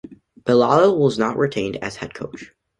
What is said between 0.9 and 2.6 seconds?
was not retained as head coach.